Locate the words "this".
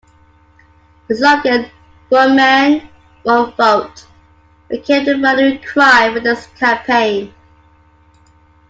6.21-6.47